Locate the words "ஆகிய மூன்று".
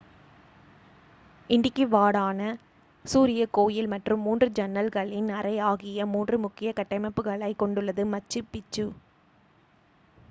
5.69-6.39